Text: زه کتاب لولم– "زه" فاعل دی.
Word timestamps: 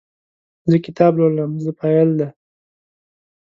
زه 0.69 0.77
کتاب 0.85 1.11
لولم– 1.19 1.51
"زه" 1.63 1.71
فاعل 1.79 2.09
دی. 2.19 2.27